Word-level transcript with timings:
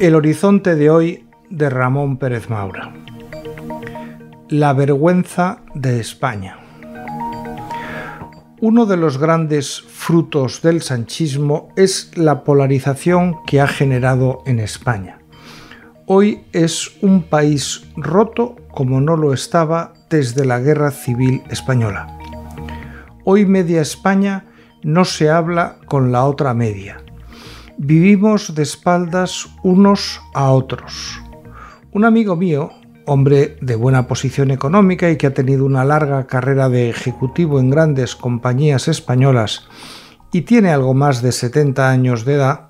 El 0.00 0.14
horizonte 0.14 0.74
de 0.74 0.88
hoy 0.88 1.26
de 1.50 1.68
Ramón 1.68 2.16
Pérez 2.16 2.48
Maura. 2.48 2.94
La 4.48 4.72
vergüenza 4.72 5.62
de 5.74 6.00
España. 6.00 6.58
Uno 8.60 8.86
de 8.86 8.96
los 8.96 9.18
grandes 9.18 9.82
frutos 9.82 10.62
del 10.62 10.80
sanchismo 10.80 11.68
es 11.76 12.16
la 12.16 12.44
polarización 12.44 13.36
que 13.46 13.60
ha 13.60 13.66
generado 13.66 14.42
en 14.46 14.60
España. 14.60 15.23
Hoy 16.06 16.44
es 16.52 16.92
un 17.02 17.22
país 17.22 17.84
roto 17.96 18.56
como 18.70 19.00
no 19.00 19.16
lo 19.16 19.32
estaba 19.32 19.92
desde 20.10 20.44
la 20.44 20.60
Guerra 20.60 20.90
Civil 20.90 21.42
Española. 21.50 22.18
Hoy 23.24 23.46
media 23.46 23.80
España 23.80 24.46
no 24.82 25.04
se 25.04 25.30
habla 25.30 25.78
con 25.86 26.12
la 26.12 26.24
otra 26.24 26.54
media 26.54 27.04
vivimos 27.76 28.54
de 28.54 28.62
espaldas 28.62 29.48
unos 29.62 30.20
a 30.32 30.50
otros. 30.50 31.20
Un 31.92 32.04
amigo 32.04 32.36
mío, 32.36 32.70
hombre 33.06 33.56
de 33.60 33.76
buena 33.76 34.06
posición 34.06 34.50
económica 34.50 35.10
y 35.10 35.16
que 35.16 35.26
ha 35.26 35.34
tenido 35.34 35.64
una 35.64 35.84
larga 35.84 36.26
carrera 36.26 36.68
de 36.68 36.88
ejecutivo 36.88 37.60
en 37.60 37.70
grandes 37.70 38.16
compañías 38.16 38.88
españolas 38.88 39.66
y 40.32 40.42
tiene 40.42 40.70
algo 40.70 40.94
más 40.94 41.22
de 41.22 41.32
70 41.32 41.90
años 41.90 42.24
de 42.24 42.34
edad, 42.34 42.68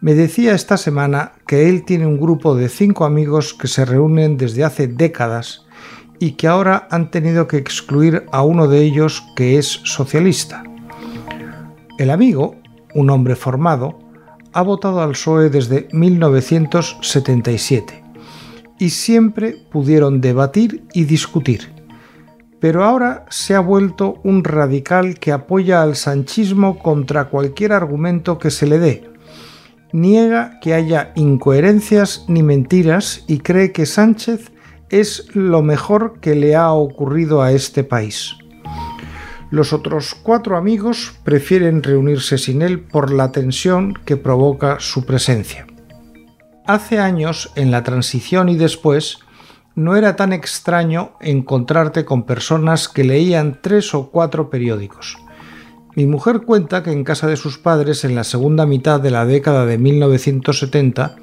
me 0.00 0.14
decía 0.14 0.54
esta 0.54 0.76
semana 0.76 1.32
que 1.46 1.68
él 1.68 1.84
tiene 1.84 2.06
un 2.06 2.20
grupo 2.20 2.54
de 2.54 2.68
cinco 2.68 3.04
amigos 3.04 3.54
que 3.54 3.66
se 3.66 3.84
reúnen 3.84 4.36
desde 4.36 4.62
hace 4.64 4.86
décadas 4.86 5.66
y 6.20 6.32
que 6.32 6.46
ahora 6.46 6.86
han 6.90 7.10
tenido 7.10 7.48
que 7.48 7.56
excluir 7.56 8.26
a 8.32 8.42
uno 8.42 8.68
de 8.68 8.82
ellos 8.82 9.24
que 9.34 9.58
es 9.58 9.80
socialista. 9.84 10.62
El 11.98 12.10
amigo, 12.10 12.56
un 12.94 13.10
hombre 13.10 13.34
formado, 13.34 13.98
ha 14.52 14.62
votado 14.62 15.02
al 15.02 15.10
PSOE 15.10 15.50
desde 15.50 15.88
1977 15.92 18.04
y 18.78 18.90
siempre 18.90 19.56
pudieron 19.70 20.20
debatir 20.20 20.84
y 20.92 21.04
discutir. 21.04 21.72
Pero 22.60 22.84
ahora 22.84 23.24
se 23.30 23.54
ha 23.54 23.60
vuelto 23.60 24.20
un 24.24 24.44
radical 24.44 25.18
que 25.18 25.32
apoya 25.32 25.82
al 25.82 25.96
sanchismo 25.96 26.78
contra 26.78 27.28
cualquier 27.28 27.72
argumento 27.72 28.38
que 28.38 28.50
se 28.50 28.66
le 28.66 28.78
dé. 28.78 29.17
Niega 29.92 30.58
que 30.60 30.74
haya 30.74 31.12
incoherencias 31.14 32.24
ni 32.28 32.42
mentiras 32.42 33.24
y 33.26 33.38
cree 33.38 33.72
que 33.72 33.86
Sánchez 33.86 34.52
es 34.90 35.34
lo 35.34 35.62
mejor 35.62 36.20
que 36.20 36.34
le 36.34 36.56
ha 36.56 36.72
ocurrido 36.72 37.42
a 37.42 37.52
este 37.52 37.84
país. 37.84 38.36
Los 39.50 39.72
otros 39.72 40.14
cuatro 40.14 40.58
amigos 40.58 41.14
prefieren 41.24 41.82
reunirse 41.82 42.36
sin 42.36 42.60
él 42.60 42.80
por 42.80 43.10
la 43.10 43.32
tensión 43.32 43.94
que 44.04 44.18
provoca 44.18 44.78
su 44.78 45.06
presencia. 45.06 45.66
Hace 46.66 46.98
años, 46.98 47.50
en 47.54 47.70
la 47.70 47.82
transición 47.82 48.50
y 48.50 48.56
después, 48.56 49.20
no 49.74 49.96
era 49.96 50.16
tan 50.16 50.34
extraño 50.34 51.12
encontrarte 51.20 52.04
con 52.04 52.24
personas 52.24 52.88
que 52.88 53.04
leían 53.04 53.60
tres 53.62 53.94
o 53.94 54.10
cuatro 54.10 54.50
periódicos. 54.50 55.16
Mi 55.98 56.06
mujer 56.06 56.42
cuenta 56.42 56.84
que 56.84 56.92
en 56.92 57.02
casa 57.02 57.26
de 57.26 57.36
sus 57.36 57.58
padres, 57.58 58.04
en 58.04 58.14
la 58.14 58.22
segunda 58.22 58.66
mitad 58.66 59.00
de 59.00 59.10
la 59.10 59.26
década 59.26 59.66
de 59.66 59.78
1970, 59.78 61.16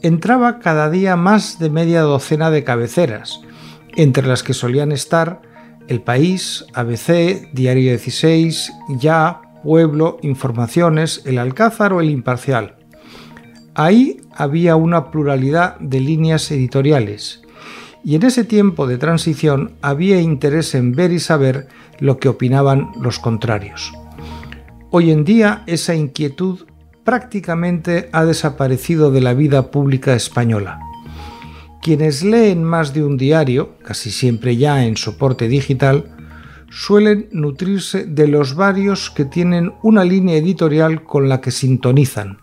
entraba 0.00 0.60
cada 0.60 0.88
día 0.88 1.14
más 1.14 1.58
de 1.58 1.68
media 1.68 2.00
docena 2.00 2.50
de 2.50 2.64
cabeceras, 2.64 3.42
entre 3.96 4.26
las 4.26 4.42
que 4.42 4.54
solían 4.54 4.92
estar 4.92 5.42
el 5.88 6.00
País, 6.00 6.64
ABC, 6.72 7.52
Diario 7.52 7.90
16, 7.90 8.72
Ya, 8.98 9.42
Pueblo, 9.62 10.16
Informaciones, 10.22 11.20
El 11.26 11.36
Alcázar 11.36 11.92
o 11.92 12.00
El 12.00 12.08
Imparcial. 12.08 12.76
Ahí 13.74 14.22
había 14.34 14.74
una 14.76 15.10
pluralidad 15.10 15.78
de 15.80 16.00
líneas 16.00 16.50
editoriales 16.50 17.42
y 18.02 18.14
en 18.14 18.22
ese 18.22 18.44
tiempo 18.44 18.86
de 18.86 18.96
transición 18.96 19.74
había 19.82 20.18
interés 20.18 20.74
en 20.74 20.92
ver 20.92 21.12
y 21.12 21.20
saber 21.20 21.68
lo 21.98 22.16
que 22.16 22.30
opinaban 22.30 22.90
los 22.98 23.18
contrarios. 23.18 23.92
Hoy 24.96 25.10
en 25.10 25.24
día 25.24 25.64
esa 25.66 25.96
inquietud 25.96 26.66
prácticamente 27.02 28.10
ha 28.12 28.24
desaparecido 28.24 29.10
de 29.10 29.20
la 29.20 29.34
vida 29.34 29.72
pública 29.72 30.14
española. 30.14 30.78
Quienes 31.82 32.22
leen 32.22 32.62
más 32.62 32.94
de 32.94 33.02
un 33.02 33.16
diario, 33.16 33.76
casi 33.82 34.12
siempre 34.12 34.56
ya 34.56 34.84
en 34.86 34.96
soporte 34.96 35.48
digital, 35.48 36.14
suelen 36.70 37.28
nutrirse 37.32 38.04
de 38.04 38.28
los 38.28 38.54
varios 38.54 39.10
que 39.10 39.24
tienen 39.24 39.72
una 39.82 40.04
línea 40.04 40.36
editorial 40.36 41.02
con 41.02 41.28
la 41.28 41.40
que 41.40 41.50
sintonizan, 41.50 42.38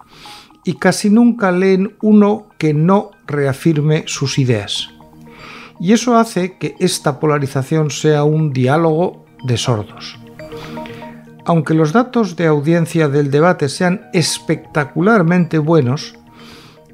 y 0.65 0.73
casi 0.73 1.09
nunca 1.09 1.53
leen 1.53 1.95
uno 2.01 2.49
que 2.57 2.73
no 2.73 3.11
reafirme 3.27 4.03
sus 4.07 4.37
ideas. 4.37 4.89
Y 5.79 5.93
eso 5.93 6.17
hace 6.17 6.57
que 6.57 6.75
esta 6.81 7.17
polarización 7.17 7.91
sea 7.91 8.25
un 8.25 8.51
diálogo 8.51 9.25
de 9.45 9.55
sordos. 9.55 10.20
Aunque 11.45 11.73
los 11.73 11.93
datos 11.93 12.35
de 12.35 12.47
audiencia 12.47 13.07
del 13.07 13.31
debate 13.31 13.69
sean 13.69 14.09
espectacularmente 14.13 15.57
buenos, 15.57 16.15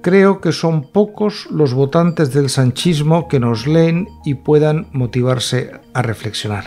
Creo 0.01 0.39
que 0.39 0.51
son 0.51 0.83
pocos 0.83 1.47
los 1.51 1.73
votantes 1.73 2.31
del 2.31 2.49
sanchismo 2.49 3.27
que 3.27 3.41
nos 3.41 3.67
leen 3.67 4.07
y 4.23 4.35
puedan 4.35 4.87
motivarse 4.93 5.71
a 5.93 6.01
reflexionar. 6.01 6.65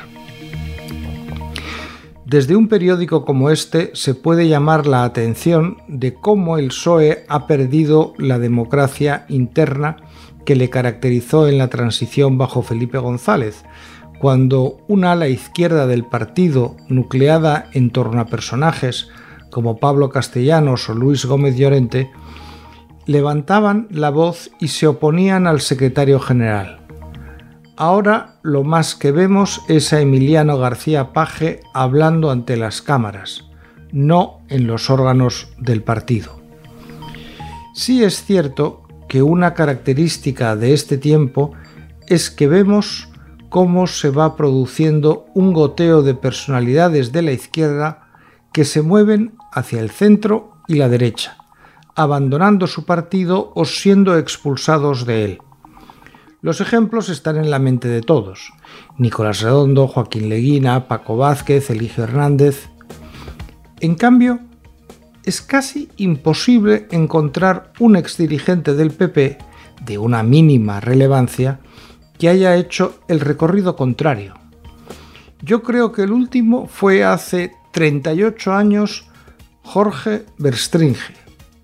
Desde 2.27 2.55
un 2.55 2.69
periódico 2.69 3.25
como 3.25 3.51
este 3.51 3.93
se 3.95 4.15
puede 4.15 4.47
llamar 4.47 4.87
la 4.87 5.05
atención 5.05 5.79
de 5.89 6.15
cómo 6.15 6.59
el 6.59 6.69
PSOE 6.69 7.25
ha 7.29 7.47
perdido 7.47 8.13
la 8.19 8.39
democracia 8.39 9.25
interna 9.29 9.97
que 10.45 10.55
le 10.55 10.71
caracterizó 10.71 11.49
en 11.49 11.59
la 11.59 11.69
transición 11.69 12.39
bajo 12.39 12.63
Felipe 12.63 12.99
González, 12.99 13.65
cuando 14.21 14.77
una 14.87 15.13
ala 15.13 15.29
izquierda 15.29 15.87
del 15.87 16.05
partido, 16.05 16.77
nucleada 16.89 17.71
en 17.73 17.89
torno 17.91 18.21
a 18.21 18.27
personajes 18.27 19.09
como 19.51 19.79
Pablo 19.79 20.11
Castellanos 20.11 20.91
o 20.91 20.95
Luis 20.95 21.25
Gómez 21.25 21.57
Llorente, 21.57 22.11
levantaban 23.07 23.89
la 23.91 24.11
voz 24.11 24.51
y 24.61 24.69
se 24.69 24.87
oponían 24.87 25.47
al 25.47 25.63
secretario 25.63 26.21
general. 26.21 26.87
Ahora 27.79 28.39
lo 28.43 28.63
más 28.63 28.95
que 28.95 29.11
vemos 29.11 29.63
es 29.69 29.95
a 29.95 30.03
Emiliano 30.03 30.59
García 30.59 31.15
Paje 31.15 31.61
hablando 31.73 32.31
ante 32.31 32.59
las 32.59 32.83
cámaras, 32.83 33.47
no 33.91 34.41
en 34.51 34.67
los 34.67 34.91
órganos 34.91 35.49
del 35.57 35.83
partido. 35.83 36.43
Sí 37.73 38.05
es 38.05 38.23
cierto 38.23 38.83
que 39.09 39.23
una 39.23 39.55
característica 39.55 40.57
de 40.57 40.75
este 40.75 40.99
tiempo 40.99 41.53
es 42.07 42.31
que 42.31 42.49
vemos 42.49 43.10
cómo 43.51 43.87
se 43.87 44.09
va 44.09 44.37
produciendo 44.37 45.27
un 45.35 45.53
goteo 45.53 46.01
de 46.01 46.15
personalidades 46.15 47.13
de 47.13 47.23
la 47.23 47.33
izquierda 47.33 48.09
que 48.53 48.65
se 48.65 48.81
mueven 48.81 49.35
hacia 49.53 49.81
el 49.81 49.91
centro 49.91 50.55
y 50.67 50.77
la 50.77 50.89
derecha 50.89 51.37
abandonando 51.95 52.67
su 52.67 52.85
partido 52.85 53.53
o 53.55 53.65
siendo 53.65 54.17
expulsados 54.17 55.05
de 55.05 55.25
él. 55.25 55.39
Los 56.41 56.63
ejemplos 56.63 57.11
están 57.11 57.37
en 57.37 57.51
la 57.51 57.59
mente 57.59 57.89
de 57.89 58.01
todos. 58.01 58.53
Nicolás 58.97 59.43
Redondo, 59.43 59.87
Joaquín 59.87 60.31
Leguina, 60.31 60.89
Paco 60.89 61.19
Vázquez, 61.19 61.69
Eligio 61.69 62.05
Hernández. 62.05 62.71
En 63.81 63.95
cambio, 63.95 64.41
es 65.25 65.43
casi 65.43 65.91
imposible 65.99 66.89
encontrar 66.91 67.73
un 67.79 67.97
exdirigente 67.97 68.73
del 68.73 68.91
PP 68.91 69.37
de 69.85 69.99
una 69.99 70.23
mínima 70.23 70.81
relevancia 70.81 71.61
que 72.21 72.29
haya 72.29 72.55
hecho 72.55 73.01
el 73.09 73.19
recorrido 73.19 73.75
contrario. 73.75 74.35
Yo 75.41 75.63
creo 75.63 75.91
que 75.91 76.03
el 76.03 76.13
último 76.13 76.67
fue 76.67 77.03
hace 77.03 77.53
38 77.73 78.53
años 78.53 79.09
Jorge 79.63 80.27
Berstringe, 80.37 81.15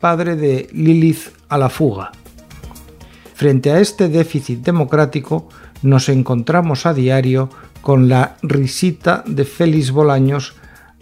padre 0.00 0.34
de 0.34 0.68
Lilith 0.72 1.28
a 1.50 1.58
la 1.58 1.68
fuga. 1.68 2.10
Frente 3.34 3.70
a 3.70 3.80
este 3.80 4.08
déficit 4.08 4.60
democrático 4.64 5.46
nos 5.82 6.08
encontramos 6.08 6.86
a 6.86 6.94
diario 6.94 7.50
con 7.82 8.08
la 8.08 8.38
risita 8.42 9.24
de 9.26 9.44
Félix 9.44 9.90
Bolaños, 9.90 10.54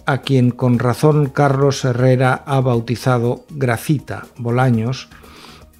a 0.05 0.19
quien 0.19 0.51
con 0.51 0.81
razón 0.81 1.27
Carlos 1.27 1.85
Herrera 1.85 2.43
ha 2.45 2.61
bautizado 2.61 3.45
Gracita 3.51 4.27
Bolaños, 4.37 5.09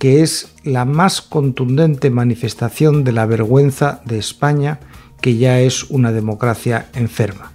que 0.05 0.21
es 0.21 0.55
la 0.65 0.85
más 0.85 1.23
contundente 1.23 2.11
manifestación 2.11 3.05
de 3.05 3.13
la 3.13 3.25
vergüenza 3.25 4.03
de 4.05 4.19
España, 4.19 4.79
que 5.23 5.39
ya 5.39 5.61
es 5.61 5.85
una 5.85 6.13
democracia 6.13 6.91
enferma. 6.93 7.55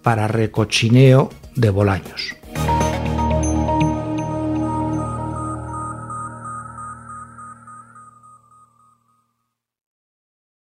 Para 0.00 0.28
recochineo 0.28 1.28
de 1.56 1.70
Bolaños. 1.70 2.36